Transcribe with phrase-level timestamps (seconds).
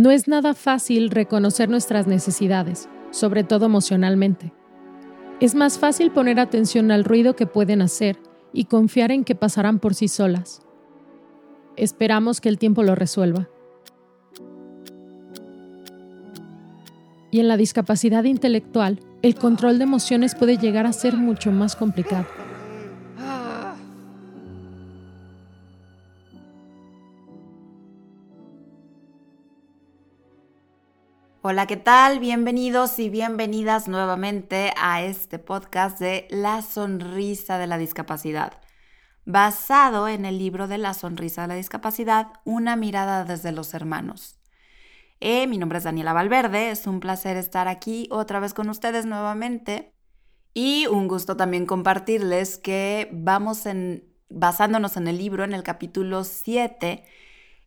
[0.00, 4.50] No es nada fácil reconocer nuestras necesidades, sobre todo emocionalmente.
[5.40, 8.16] Es más fácil poner atención al ruido que pueden hacer
[8.54, 10.62] y confiar en que pasarán por sí solas.
[11.76, 13.50] Esperamos que el tiempo lo resuelva.
[17.30, 21.76] Y en la discapacidad intelectual, el control de emociones puede llegar a ser mucho más
[21.76, 22.39] complicado.
[31.42, 32.18] Hola, ¿qué tal?
[32.18, 38.60] Bienvenidos y bienvenidas nuevamente a este podcast de La Sonrisa de la Discapacidad,
[39.24, 44.38] basado en el libro de La Sonrisa de la Discapacidad, Una mirada desde los hermanos.
[45.20, 49.06] Eh, mi nombre es Daniela Valverde, es un placer estar aquí otra vez con ustedes
[49.06, 49.94] nuevamente
[50.52, 56.22] y un gusto también compartirles que vamos en, basándonos en el libro, en el capítulo
[56.22, 57.02] 7,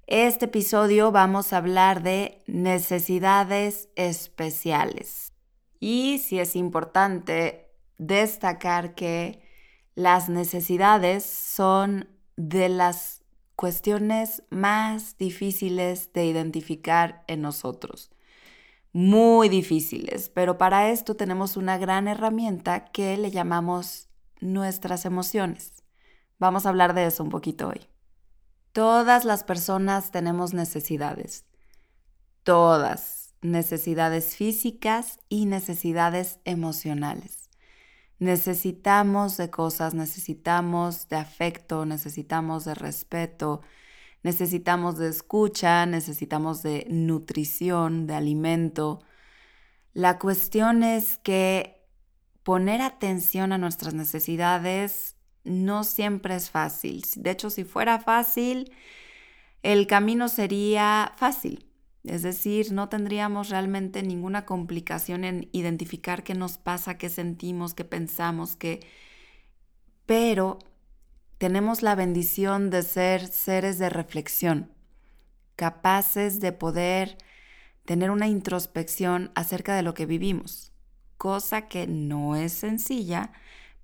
[0.08, 5.34] este episodio vamos a hablar de necesidades especiales.
[5.80, 9.42] Y sí es importante destacar que
[9.96, 13.24] las necesidades son de las
[13.56, 18.12] cuestiones más difíciles de identificar en nosotros.
[18.92, 24.10] Muy difíciles, pero para esto tenemos una gran herramienta que le llamamos
[24.42, 25.84] nuestras emociones.
[26.40, 27.93] Vamos a hablar de eso un poquito hoy.
[28.74, 31.46] Todas las personas tenemos necesidades.
[32.42, 33.36] Todas.
[33.44, 37.52] Necesidades físicas y necesidades emocionales.
[38.18, 43.62] Necesitamos de cosas, necesitamos de afecto, necesitamos de respeto,
[44.24, 49.04] necesitamos de escucha, necesitamos de nutrición, de alimento.
[49.94, 51.86] La cuestión es que
[52.42, 57.04] poner atención a nuestras necesidades no siempre es fácil.
[57.16, 58.72] De hecho, si fuera fácil,
[59.62, 61.66] el camino sería fácil.
[62.04, 67.86] Es decir, no tendríamos realmente ninguna complicación en identificar qué nos pasa, qué sentimos, qué
[67.86, 68.86] pensamos, qué...
[70.06, 70.60] Pero
[71.38, 74.72] tenemos la bendición de ser seres de reflexión,
[75.56, 77.18] capaces de poder
[77.86, 80.74] tener una introspección acerca de lo que vivimos,
[81.18, 83.32] cosa que no es sencilla,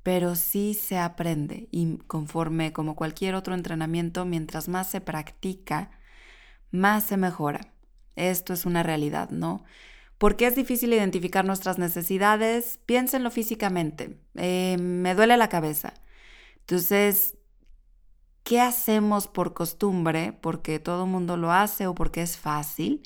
[0.04, 5.92] pero sí se aprende y conforme como cualquier otro entrenamiento, mientras más se practica,
[6.72, 7.74] más se mejora.
[8.16, 9.64] Esto es una realidad, ¿no?
[10.18, 12.80] ¿Por qué es difícil identificar nuestras necesidades?
[12.86, 14.20] Piénsenlo físicamente.
[14.36, 15.94] Eh, me duele la cabeza.
[16.60, 17.38] Entonces,
[18.44, 20.34] ¿qué hacemos por costumbre?
[20.34, 23.02] Porque todo el mundo lo hace o porque es fácil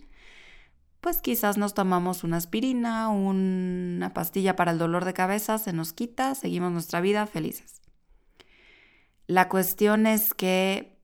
[1.03, 5.91] pues quizás nos tomamos una aspirina, una pastilla para el dolor de cabeza, se nos
[5.91, 7.81] quita, seguimos nuestra vida felices.
[9.28, 10.97] La cuestión es que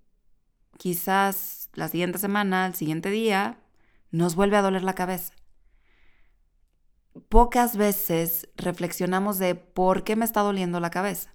[0.78, 3.60] quizás la siguiente semana, el siguiente día,
[4.10, 5.34] nos vuelve a doler la cabeza.
[7.28, 11.34] Pocas veces reflexionamos de por qué me está doliendo la cabeza,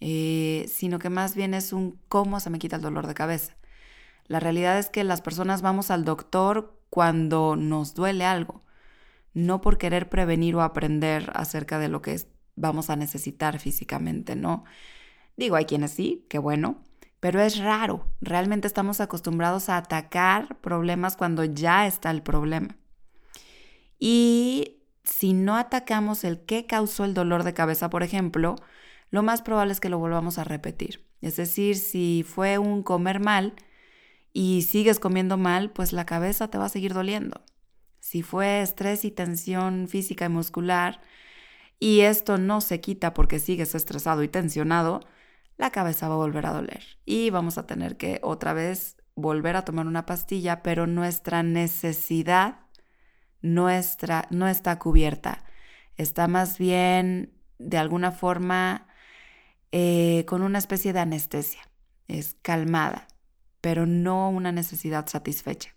[0.00, 3.58] eh, sino que más bien es un cómo se me quita el dolor de cabeza.
[4.24, 8.62] La realidad es que las personas vamos al doctor cuando nos duele algo,
[9.32, 12.20] no por querer prevenir o aprender acerca de lo que
[12.56, 14.64] vamos a necesitar físicamente, ¿no?
[15.36, 16.82] Digo, hay quienes sí, qué bueno,
[17.20, 18.06] pero es raro.
[18.20, 22.76] Realmente estamos acostumbrados a atacar problemas cuando ya está el problema.
[23.98, 28.56] Y si no atacamos el qué causó el dolor de cabeza, por ejemplo,
[29.10, 31.06] lo más probable es que lo volvamos a repetir.
[31.20, 33.54] Es decir, si fue un comer mal,
[34.32, 37.42] y sigues comiendo mal, pues la cabeza te va a seguir doliendo.
[38.00, 41.00] Si fue estrés y tensión física y muscular
[41.78, 45.00] y esto no se quita porque sigues estresado y tensionado,
[45.56, 49.56] la cabeza va a volver a doler y vamos a tener que otra vez volver
[49.56, 52.60] a tomar una pastilla, pero nuestra necesidad
[53.42, 55.44] nuestra, no está cubierta.
[55.96, 58.86] Está más bien de alguna forma
[59.72, 61.60] eh, con una especie de anestesia.
[62.08, 63.06] Es calmada
[63.60, 65.74] pero no una necesidad satisfecha.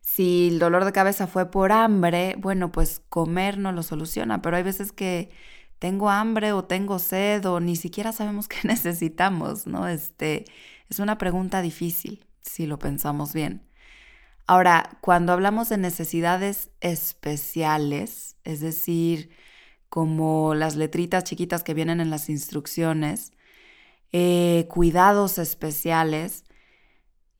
[0.00, 4.56] Si el dolor de cabeza fue por hambre, bueno, pues comer no lo soluciona, pero
[4.56, 5.30] hay veces que
[5.78, 9.86] tengo hambre o tengo sed o ni siquiera sabemos qué necesitamos, ¿no?
[9.86, 10.44] Este,
[10.88, 13.68] es una pregunta difícil si lo pensamos bien.
[14.46, 19.30] Ahora, cuando hablamos de necesidades especiales, es decir,
[19.90, 23.32] como las letritas chiquitas que vienen en las instrucciones,
[24.12, 26.44] eh, cuidados especiales,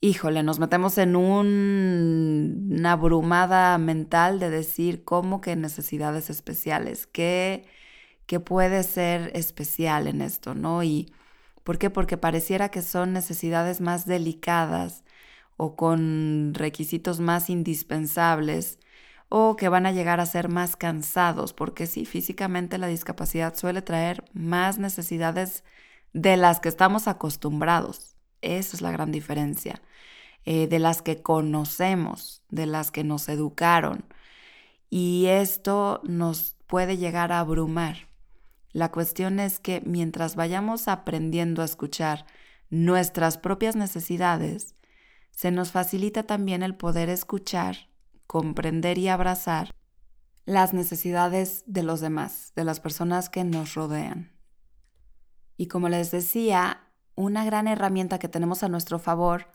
[0.00, 7.67] híjole, nos metemos en una abrumada mental de decir cómo que necesidades especiales, qué,
[8.26, 10.82] qué puede ser especial en esto, ¿no?
[10.82, 11.12] Y
[11.65, 11.91] ¿por qué?
[11.91, 15.05] Porque pareciera que son necesidades más delicadas
[15.56, 18.79] o con requisitos más indispensables
[19.29, 23.82] o que van a llegar a ser más cansados, porque sí, físicamente la discapacidad suele
[23.82, 25.64] traer más necesidades
[26.23, 28.17] de las que estamos acostumbrados.
[28.41, 29.81] Esa es la gran diferencia.
[30.44, 34.05] Eh, de las que conocemos, de las que nos educaron.
[34.88, 38.09] Y esto nos puede llegar a abrumar.
[38.73, 42.25] La cuestión es que mientras vayamos aprendiendo a escuchar
[42.71, 44.75] nuestras propias necesidades,
[45.31, 47.91] se nos facilita también el poder escuchar,
[48.26, 49.75] comprender y abrazar
[50.47, 54.38] las necesidades de los demás, de las personas que nos rodean.
[55.58, 56.81] Y como les decía,
[57.16, 59.49] una gran herramienta que tenemos a nuestro favor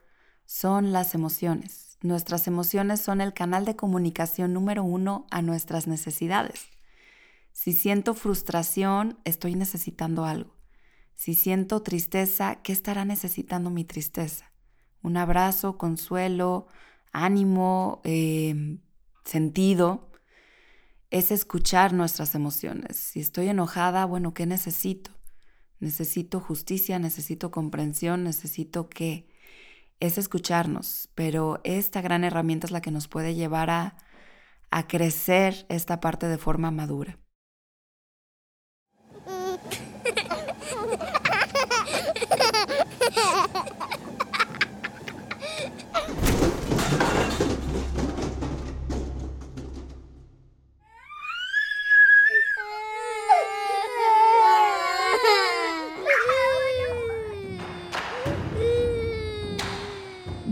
[0.45, 1.97] son las emociones.
[2.01, 6.67] Nuestras emociones son el canal de comunicación número uno a nuestras necesidades.
[7.53, 10.53] Si siento frustración, estoy necesitando algo.
[11.15, 14.51] Si siento tristeza, ¿qué estará necesitando mi tristeza?
[15.03, 16.67] Un abrazo, consuelo,
[17.13, 18.79] ánimo, em,
[19.23, 20.11] sentido.
[21.11, 22.97] Es escuchar nuestras emociones.
[22.97, 25.11] Si estoy enojada, bueno, ¿qué necesito?
[25.83, 29.27] Necesito justicia, necesito comprensión, necesito qué
[29.99, 33.97] es escucharnos, pero esta gran herramienta es la que nos puede llevar a,
[34.71, 37.19] a crecer esta parte de forma madura.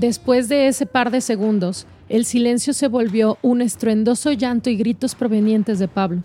[0.01, 5.13] Después de ese par de segundos, el silencio se volvió un estruendoso llanto y gritos
[5.13, 6.24] provenientes de Pablo.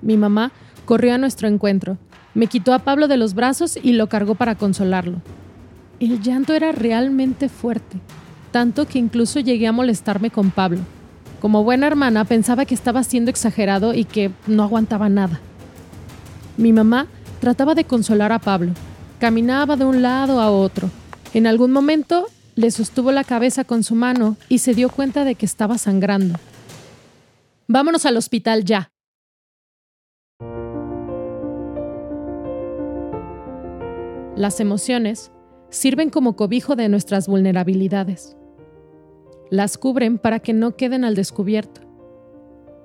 [0.00, 0.52] Mi mamá
[0.86, 1.98] corrió a nuestro encuentro,
[2.32, 5.20] me quitó a Pablo de los brazos y lo cargó para consolarlo.
[6.00, 7.98] El llanto era realmente fuerte,
[8.52, 10.80] tanto que incluso llegué a molestarme con Pablo.
[11.42, 15.40] Como buena hermana pensaba que estaba siendo exagerado y que no aguantaba nada.
[16.56, 17.06] Mi mamá
[17.38, 18.72] trataba de consolar a Pablo.
[19.18, 20.88] Caminaba de un lado a otro.
[21.34, 25.34] En algún momento le sostuvo la cabeza con su mano y se dio cuenta de
[25.34, 26.38] que estaba sangrando.
[27.66, 28.90] Vámonos al hospital ya.
[34.36, 35.30] Las emociones
[35.70, 38.36] sirven como cobijo de nuestras vulnerabilidades.
[39.50, 41.80] Las cubren para que no queden al descubierto.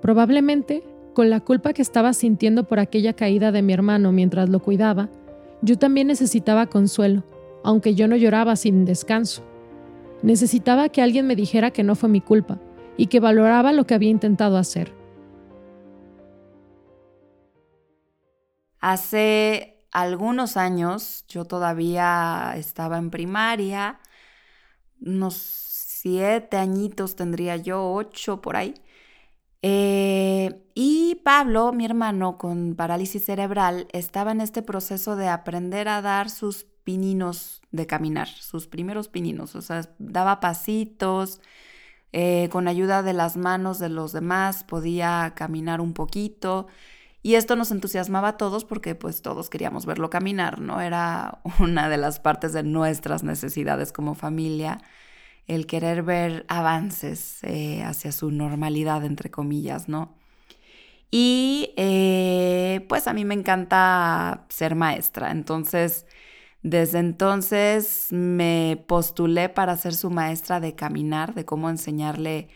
[0.01, 0.83] Probablemente,
[1.13, 5.09] con la culpa que estaba sintiendo por aquella caída de mi hermano mientras lo cuidaba,
[5.61, 7.23] yo también necesitaba consuelo,
[7.63, 9.48] aunque yo no lloraba sin descanso.
[10.21, 12.59] Necesitaba que alguien me dijera que no fue mi culpa
[12.97, 14.93] y que valoraba lo que había intentado hacer.
[18.81, 23.99] Hace algunos años, yo todavía estaba en primaria,
[25.01, 28.73] unos siete añitos tendría yo, ocho por ahí.
[29.61, 36.01] Eh, y Pablo, mi hermano con parálisis cerebral, estaba en este proceso de aprender a
[36.01, 41.39] dar sus pininos de caminar, sus primeros pininos, o sea, daba pasitos,
[42.13, 46.65] eh, con ayuda de las manos de los demás podía caminar un poquito.
[47.21, 50.81] Y esto nos entusiasmaba a todos porque pues todos queríamos verlo caminar, ¿no?
[50.81, 54.81] Era una de las partes de nuestras necesidades como familia,
[55.45, 60.15] el querer ver avances eh, hacia su normalidad, entre comillas, ¿no?
[61.11, 66.07] Y eh, pues a mí me encanta ser maestra, entonces
[66.61, 72.49] desde entonces me postulé para ser su maestra de caminar, de cómo enseñarle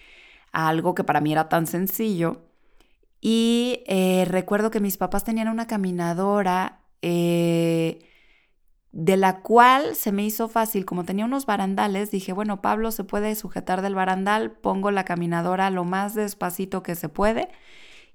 [0.52, 2.42] algo que para mí era tan sencillo.
[3.22, 8.00] Y eh, recuerdo que mis papás tenían una caminadora eh,
[8.92, 13.04] de la cual se me hizo fácil, como tenía unos barandales, dije, bueno, Pablo se
[13.04, 17.50] puede sujetar del barandal, pongo la caminadora lo más despacito que se puede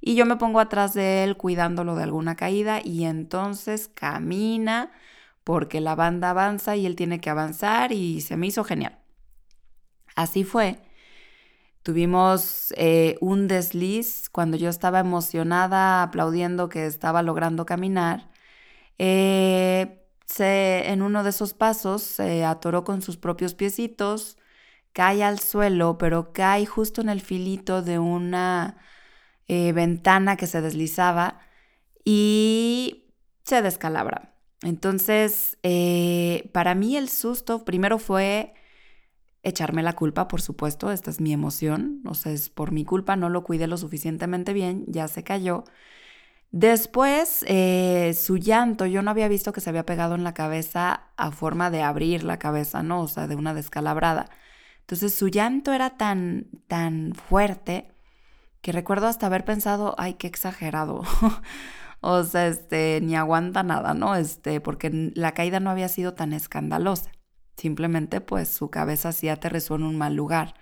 [0.01, 4.93] y yo me pongo atrás de él cuidándolo de alguna caída y entonces camina
[5.49, 8.99] porque la banda avanza y él tiene que avanzar y se me hizo genial.
[10.15, 10.79] Así fue.
[11.83, 18.31] Tuvimos eh, un desliz cuando yo estaba emocionada, aplaudiendo que estaba logrando caminar.
[18.99, 20.05] Eh,
[20.39, 24.37] en uno de esos pasos se atoró con sus propios piecitos,
[24.93, 28.77] cae al suelo, pero cae justo en el filito de una
[29.47, 31.41] eh, ventana que se deslizaba
[32.05, 33.15] y
[33.45, 34.38] se descalabra.
[34.63, 38.55] Entonces, eh, para mí el susto primero fue
[39.43, 43.17] echarme la culpa, por supuesto, esta es mi emoción, o sea, es por mi culpa,
[43.17, 45.65] no lo cuidé lo suficientemente bien, ya se cayó.
[46.51, 51.03] Después, eh, su llanto, yo no había visto que se había pegado en la cabeza
[51.17, 53.03] a forma de abrir la cabeza, ¿no?
[53.03, 54.31] O sea, de una descalabrada.
[54.81, 57.93] Entonces su llanto era tan, tan fuerte
[58.63, 61.03] que recuerdo hasta haber pensado, ay, qué exagerado.
[62.01, 64.15] o sea, este, ni aguanta nada, ¿no?
[64.15, 67.11] Este, porque la caída no había sido tan escandalosa.
[67.57, 70.55] Simplemente, pues, su cabeza sí aterrizó en un mal lugar.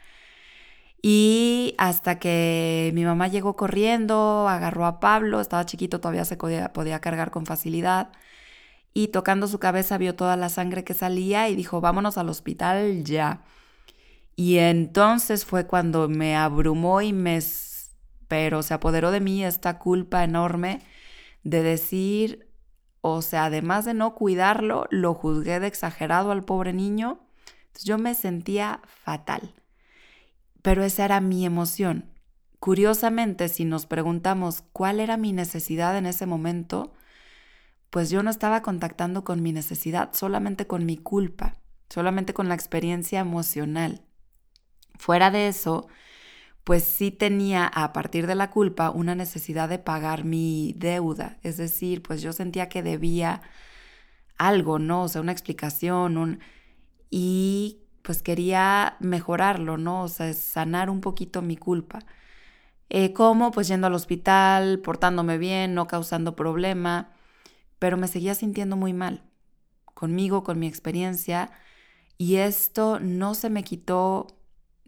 [1.03, 6.73] Y hasta que mi mamá llegó corriendo, agarró a Pablo, estaba chiquito, todavía se podía,
[6.73, 8.11] podía cargar con facilidad.
[8.95, 13.05] Y tocando su cabeza vio toda la sangre que salía y dijo, vámonos al hospital
[13.05, 13.45] ya.
[14.37, 17.41] Y entonces fue cuando me abrumó y me,
[18.29, 20.81] pero se apoderó de mí esta culpa enorme
[21.47, 22.51] de decir,
[23.03, 27.21] o sea, además de no cuidarlo, lo juzgué de exagerado al pobre niño.
[27.67, 29.55] Entonces yo me sentía fatal.
[30.63, 32.11] Pero esa era mi emoción.
[32.59, 36.95] Curiosamente, si nos preguntamos cuál era mi necesidad en ese momento,
[37.91, 42.57] pues yo no estaba contactando con mi necesidad, solamente con mi culpa, solamente con la
[42.57, 44.03] experiencia emocional.
[44.99, 45.87] Fuera de eso,
[46.67, 51.39] pues sí tenía a partir de la culpa una necesidad de pagar mi deuda.
[51.45, 53.41] Es decir, pues yo sentía que debía
[54.37, 55.05] algo, ¿no?
[55.05, 56.41] O sea, una explicación, un...
[57.09, 60.03] Y pues quería mejorarlo, ¿no?
[60.03, 62.01] O sea, sanar un poquito mi culpa.
[62.91, 63.53] Eh, ¿Cómo?
[63.53, 67.13] Pues yendo al hospital, portándome bien, no causando problema,
[67.79, 69.23] pero me seguía sintiendo muy mal
[69.95, 71.53] conmigo, con mi experiencia,
[72.19, 74.36] y esto no se me quitó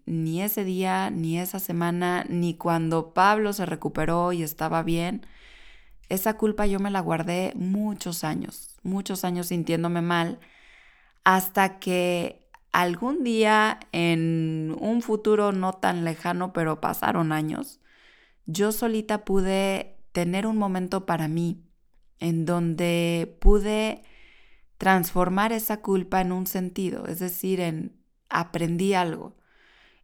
[0.09, 5.27] ni ese día, ni esa semana, ni cuando Pablo se recuperó y estaba bien.
[6.09, 10.41] Esa culpa yo me la guardé muchos años, muchos años sintiéndome mal,
[11.25, 17.81] hasta que algún día en un futuro no tan lejano, pero pasaron años,
[18.47, 21.63] yo solita pude tener un momento para mí
[22.19, 24.03] en donde pude
[24.79, 27.99] transformar esa culpa en un sentido, es decir, en
[28.29, 29.37] aprendí algo.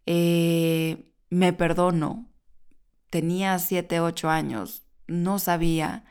[0.07, 2.31] Eh, me perdono.
[3.11, 6.05] Tenía siete, ocho años, no sabía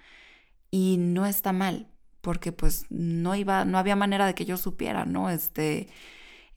[0.72, 1.90] y no está mal,
[2.22, 5.30] porque pues no iba, no había manera de que yo supiera, ¿no?
[5.30, 5.90] Este,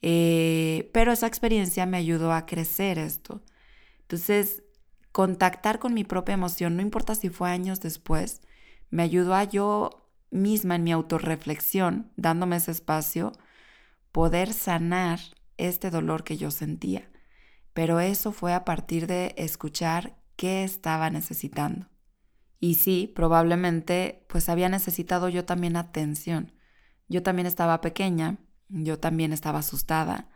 [0.01, 3.43] eh, pero esa experiencia me ayudó a crecer esto.
[4.01, 4.63] Entonces,
[5.11, 8.41] contactar con mi propia emoción, no importa si fue años después,
[8.89, 13.33] me ayudó a yo misma en mi autorreflexión, dándome ese espacio,
[14.11, 15.19] poder sanar
[15.57, 17.09] este dolor que yo sentía
[17.77, 21.85] pero eso fue a partir de escuchar qué estaba necesitando.
[22.59, 26.53] Y sí, probablemente pues había necesitado yo también atención.
[27.07, 30.27] Yo también estaba pequeña, yo también estaba asustada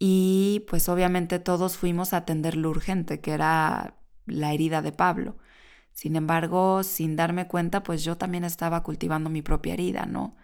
[0.00, 3.94] y pues obviamente todos fuimos a atender lo urgente, que era
[4.26, 5.38] la herida de Pablo.
[5.92, 10.36] Sin embargo, sin darme cuenta, pues yo también estaba cultivando mi propia herida, ¿no?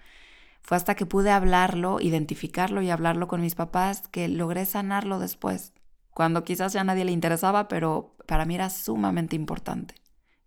[0.61, 5.73] Fue hasta que pude hablarlo, identificarlo y hablarlo con mis papás que logré sanarlo después
[6.15, 9.95] cuando quizás ya a nadie le interesaba, pero para mí era sumamente importante,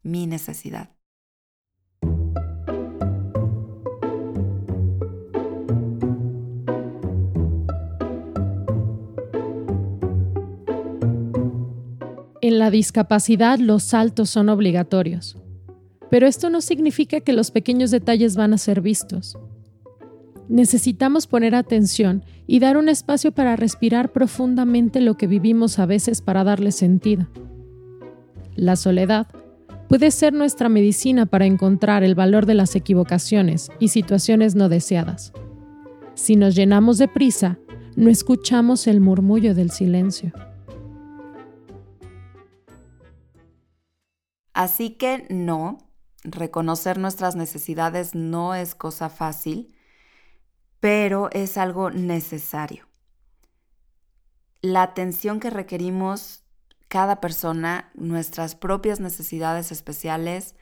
[0.04, 0.92] mi necesidad.
[12.42, 15.36] En la discapacidad los saltos son obligatorios,
[16.12, 19.36] pero esto no significa que los pequeños detalles van a ser vistos.
[20.48, 26.22] Necesitamos poner atención y dar un espacio para respirar profundamente lo que vivimos a veces
[26.22, 27.28] para darle sentido.
[28.56, 29.28] La soledad
[29.90, 35.34] puede ser nuestra medicina para encontrar el valor de las equivocaciones y situaciones no deseadas.
[36.14, 37.60] Si nos llenamos de prisa,
[37.96, 40.32] no escuchamos el murmullo del silencio.
[44.54, 45.80] Así que no,
[46.24, 49.75] reconocer nuestras necesidades no es cosa fácil
[50.86, 52.86] pero es algo necesario.
[54.62, 56.44] La atención que requerimos
[56.90, 60.54] cada persona, nuestras propias necesidades especiales,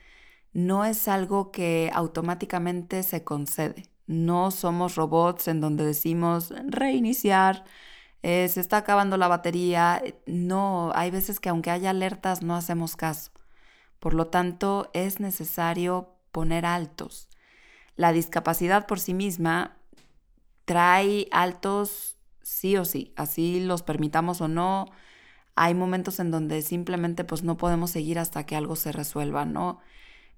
[0.53, 3.89] no es algo que automáticamente se concede.
[4.07, 7.65] No somos robots en donde decimos reiniciar,
[8.21, 10.01] eh, se está acabando la batería.
[10.25, 13.31] No, hay veces que aunque haya alertas no hacemos caso.
[13.99, 17.27] Por lo tanto, es necesario poner altos.
[17.97, 19.82] La discapacidad por sí misma
[20.65, 24.85] trae altos sí o sí, así los permitamos o no.
[25.55, 29.79] Hay momentos en donde simplemente pues no podemos seguir hasta que algo se resuelva, ¿no?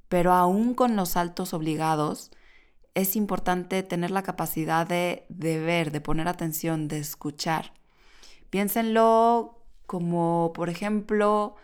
[0.10, 2.32] Pero aún con los altos obligados,
[2.96, 7.74] es importante tener la capacidad de, de ver, de poner atención, de escuchar.
[8.50, 11.56] Piénsenlo como, por ejemplo,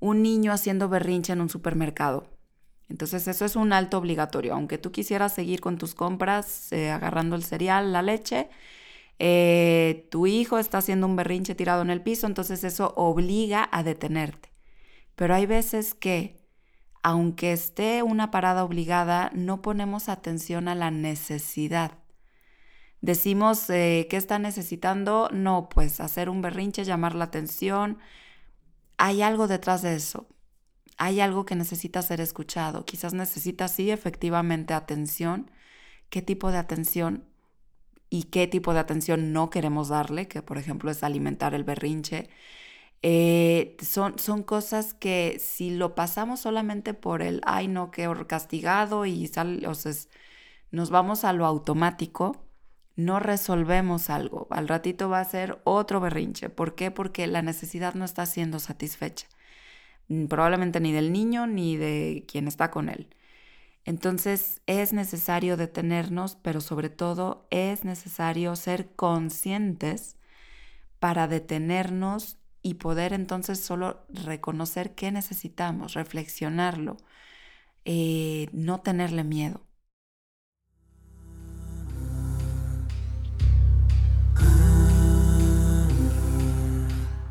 [0.00, 2.26] un niño haciendo berrinche en un supermercado.
[2.88, 4.54] Entonces eso es un alto obligatorio.
[4.54, 8.48] Aunque tú quisieras seguir con tus compras, eh, agarrando el cereal, la leche,
[9.18, 13.82] eh, tu hijo está haciendo un berrinche tirado en el piso, entonces eso obliga a
[13.82, 14.50] detenerte.
[15.16, 16.36] Pero hay veces que,
[17.02, 21.92] aunque esté una parada obligada, no ponemos atención a la necesidad.
[23.00, 25.28] Decimos, eh, ¿qué está necesitando?
[25.32, 27.98] No, pues hacer un berrinche, llamar la atención.
[28.98, 30.26] Hay algo detrás de eso.
[30.98, 32.84] Hay algo que necesita ser escuchado.
[32.84, 35.50] Quizás necesita, sí, efectivamente, atención.
[36.10, 37.24] ¿Qué tipo de atención?
[38.10, 42.28] y qué tipo de atención no queremos darle, que por ejemplo es alimentar el berrinche.
[43.02, 49.06] Eh, son, son cosas que si lo pasamos solamente por el, ay no, qué castigado
[49.06, 49.92] y sal, sea,
[50.70, 52.44] nos vamos a lo automático,
[52.96, 54.48] no resolvemos algo.
[54.50, 56.50] Al ratito va a ser otro berrinche.
[56.50, 56.90] ¿Por qué?
[56.90, 59.26] Porque la necesidad no está siendo satisfecha.
[60.28, 63.08] Probablemente ni del niño ni de quien está con él.
[63.84, 70.18] Entonces es necesario detenernos, pero sobre todo es necesario ser conscientes
[71.00, 76.98] para detenernos y poder entonces solo reconocer qué necesitamos, reflexionarlo,
[77.84, 79.67] eh, no tenerle miedo.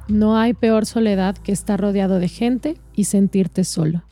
[0.08, 4.04] No hay peor soledad que estar rodeado de gente y sentirte solo.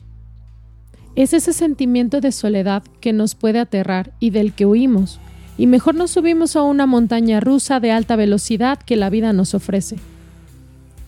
[1.14, 5.18] Es ese sentimiento de soledad que nos puede aterrar y del que huimos,
[5.56, 9.54] y mejor nos subimos a una montaña rusa de alta velocidad que la vida nos
[9.54, 9.96] ofrece.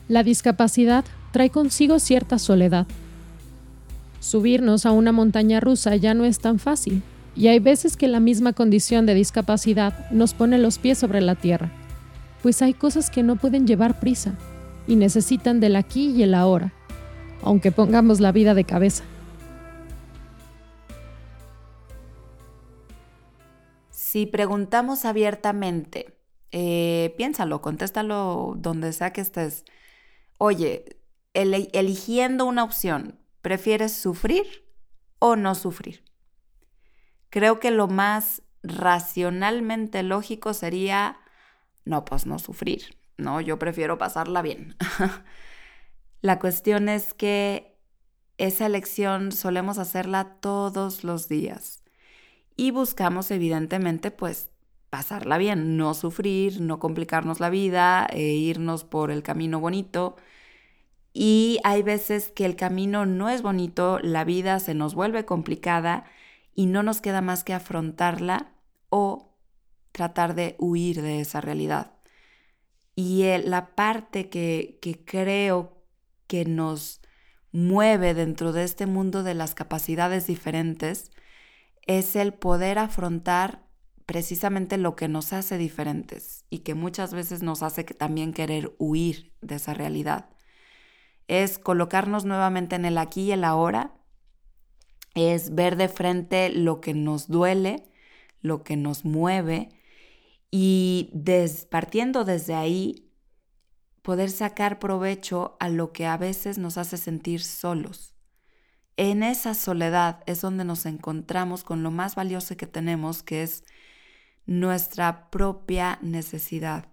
[0.09, 2.87] La discapacidad trae consigo cierta soledad.
[4.21, 7.02] Subirnos a una montaña rusa ya no es tan fácil,
[7.37, 11.35] y hay veces que la misma condición de discapacidad nos pone los pies sobre la
[11.35, 11.71] tierra,
[12.42, 14.33] pues hay cosas que no pueden llevar prisa
[14.88, 16.73] y necesitan del aquí y el ahora,
[17.42, 19.05] aunque pongamos la vida de cabeza.
[23.90, 26.18] Si preguntamos abiertamente,
[26.51, 29.64] eh, piénsalo, contéstalo donde sea que estés.
[30.38, 30.96] Oye,
[31.35, 34.46] eligiendo una opción, ¿prefieres sufrir
[35.18, 36.03] o no sufrir?
[37.29, 41.18] Creo que lo más racionalmente lógico sería,
[41.85, 44.76] no, pues no sufrir, no, yo prefiero pasarla bien.
[46.22, 47.76] La cuestión es que
[48.38, 51.83] esa elección solemos hacerla todos los días
[52.57, 54.50] y buscamos evidentemente pues
[54.90, 60.16] pasarla bien, no sufrir, no complicarnos la vida, e irnos por el camino bonito.
[61.12, 66.04] Y hay veces que el camino no es bonito, la vida se nos vuelve complicada
[66.54, 68.52] y no nos queda más que afrontarla
[68.88, 69.37] o
[69.92, 71.97] tratar de huir de esa realidad.
[73.00, 75.84] Y la parte que, que creo
[76.26, 77.00] que nos
[77.52, 81.12] mueve dentro de este mundo de las capacidades diferentes
[81.87, 83.62] es el poder afrontar
[84.04, 89.32] precisamente lo que nos hace diferentes y que muchas veces nos hace también querer huir
[89.42, 90.30] de esa realidad.
[91.28, 93.94] Es colocarnos nuevamente en el aquí y el ahora,
[95.14, 97.92] es ver de frente lo que nos duele,
[98.40, 99.68] lo que nos mueve
[100.50, 101.12] y
[101.70, 103.11] partiendo desde ahí,
[104.02, 108.14] poder sacar provecho a lo que a veces nos hace sentir solos
[108.98, 113.62] en esa soledad es donde nos encontramos con lo más valioso que tenemos, que es
[114.44, 116.88] nuestra propia necesidad,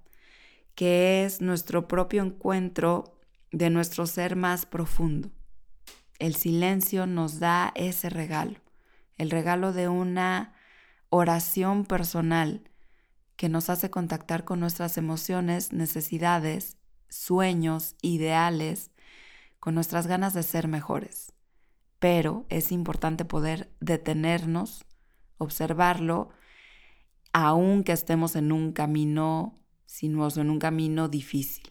[0.75, 3.17] que es nuestro propio encuentro
[3.51, 5.31] de nuestro ser más profundo.
[6.19, 8.59] El silencio nos da ese regalo,
[9.17, 10.53] el regalo de una
[11.09, 12.69] oración personal
[13.35, 16.77] que nos hace contactar con nuestras emociones, necesidades,
[17.09, 18.91] sueños, ideales,
[19.59, 21.35] con nuestras ganas de ser mejores
[22.05, 24.85] pero es importante poder detenernos,
[25.39, 26.29] observarlo,
[27.33, 31.63] aunque estemos en un camino sinuoso, en un camino difícil.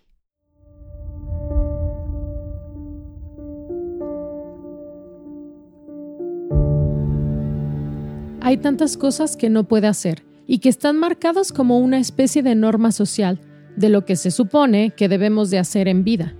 [8.40, 12.54] Hay tantas cosas que no puede hacer y que están marcadas como una especie de
[12.54, 13.40] norma social
[13.76, 16.34] de lo que se supone que debemos de hacer en vida,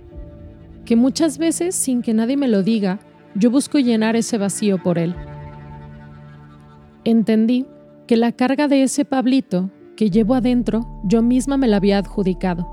[0.85, 2.99] que muchas veces sin que nadie me lo diga,
[3.35, 5.15] yo busco llenar ese vacío por él.
[7.03, 7.65] Entendí
[8.07, 12.71] que la carga de ese Pablito que llevo adentro yo misma me la había adjudicado.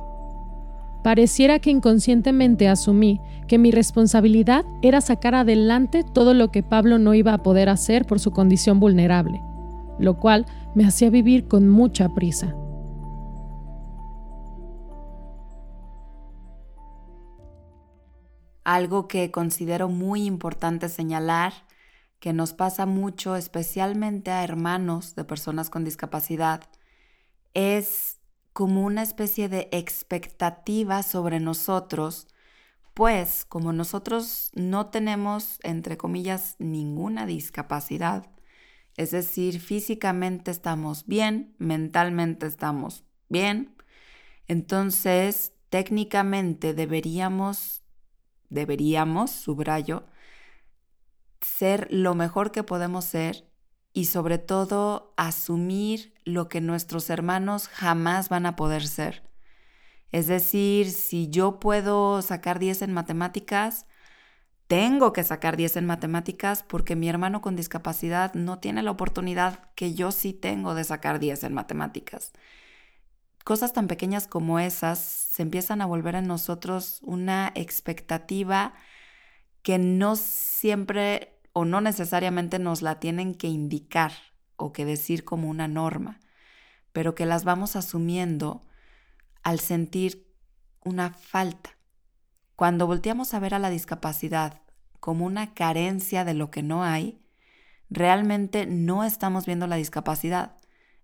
[1.03, 7.15] Pareciera que inconscientemente asumí que mi responsabilidad era sacar adelante todo lo que Pablo no
[7.15, 9.43] iba a poder hacer por su condición vulnerable,
[9.99, 12.55] lo cual me hacía vivir con mucha prisa.
[18.65, 21.53] Algo que considero muy importante señalar,
[22.21, 26.63] que nos pasa mucho, especialmente a hermanos de personas con discapacidad,
[27.55, 28.21] es
[28.53, 32.29] como una especie de expectativa sobre nosotros,
[32.95, 38.27] pues como nosotros no tenemos, entre comillas, ninguna discapacidad,
[38.97, 43.77] es decir, físicamente estamos bien, mentalmente estamos bien,
[44.49, 47.83] entonces técnicamente deberíamos,
[48.51, 50.05] deberíamos, subrayo,
[51.41, 53.51] ser lo mejor que podemos ser
[53.93, 59.23] y sobre todo asumir lo que nuestros hermanos jamás van a poder ser.
[60.11, 63.87] Es decir, si yo puedo sacar 10 en matemáticas,
[64.73, 69.69] tengo que sacar 10 en matemáticas porque mi hermano con discapacidad no tiene la oportunidad
[69.75, 72.33] que yo sí tengo de sacar 10 en matemáticas.
[73.45, 78.73] Cosas tan pequeñas como esas se empiezan a volver en nosotros una expectativa
[79.61, 84.13] que no siempre o no necesariamente nos la tienen que indicar
[84.57, 86.19] o que decir como una norma,
[86.95, 88.63] pero que las vamos asumiendo
[89.43, 90.33] al sentir
[90.83, 91.77] una falta.
[92.57, 94.62] Cuando volteamos a ver a la discapacidad
[95.03, 97.21] como una carencia de lo que no hay,
[97.91, 100.61] realmente no estamos viendo la discapacidad,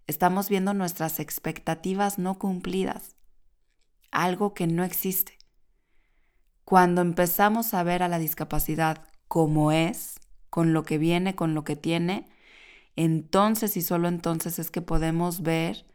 [0.07, 3.17] estamos viendo nuestras expectativas no cumplidas,
[4.13, 5.37] algo que no existe.
[6.65, 11.65] Cuando empezamos a ver a la discapacidad como es, con lo que viene, con lo
[11.65, 12.29] que tiene,
[12.95, 15.87] entonces y solo entonces es que podemos ver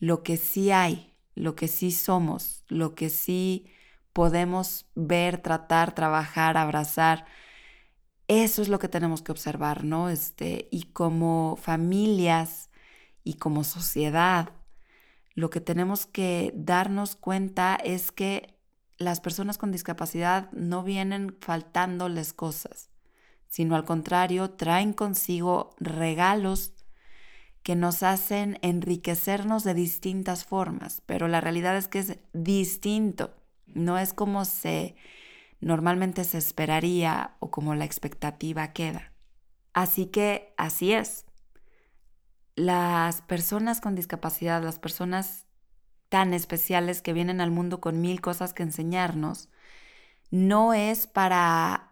[0.00, 3.70] lo que sí hay, lo que sí somos, lo que sí
[4.12, 7.26] podemos ver, tratar, trabajar, abrazar.
[8.28, 10.08] Eso es lo que tenemos que observar, ¿no?
[10.08, 12.70] Este, y como familias
[13.22, 14.50] y como sociedad,
[15.34, 18.54] lo que tenemos que darnos cuenta es que
[18.96, 22.90] las personas con discapacidad no vienen faltándoles cosas
[23.54, 26.72] sino al contrario, traen consigo regalos
[27.62, 33.32] que nos hacen enriquecernos de distintas formas, pero la realidad es que es distinto,
[33.66, 34.96] no es como se
[35.64, 39.12] normalmente se esperaría o como la expectativa queda.
[39.72, 41.24] Así que así es.
[42.54, 45.46] Las personas con discapacidad, las personas
[46.10, 49.48] tan especiales que vienen al mundo con mil cosas que enseñarnos,
[50.30, 51.90] no es para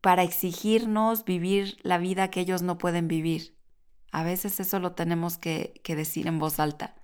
[0.00, 3.56] para exigirnos vivir la vida que ellos no pueden vivir.
[4.12, 6.94] A veces eso lo tenemos que, que decir en voz alta,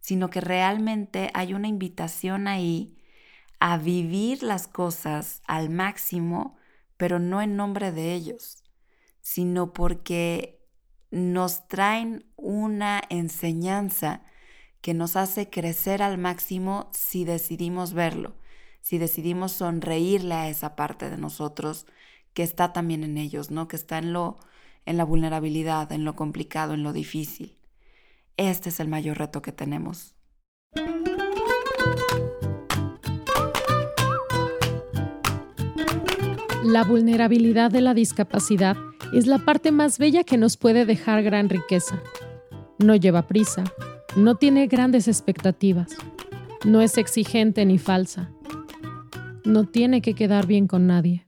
[0.00, 2.98] sino que realmente hay una invitación ahí
[3.58, 6.56] a vivir las cosas al máximo,
[6.96, 8.62] pero no en nombre de ellos,
[9.20, 10.60] sino porque
[11.10, 14.22] nos traen una enseñanza
[14.80, 18.36] que nos hace crecer al máximo si decidimos verlo,
[18.80, 21.86] si decidimos sonreírle a esa parte de nosotros
[22.34, 23.66] que está también en ellos, ¿no?
[23.68, 24.38] Que está en lo
[24.86, 27.58] en la vulnerabilidad, en lo complicado, en lo difícil.
[28.36, 30.14] Este es el mayor reto que tenemos.
[36.66, 38.76] La vulnerabilidad de la discapacidad
[39.14, 42.02] es la parte más bella que nos puede dejar gran riqueza.
[42.80, 43.62] No lleva prisa,
[44.16, 45.96] no tiene grandes expectativas,
[46.64, 48.32] no es exigente ni falsa,
[49.44, 51.25] no tiene que quedar bien con nadie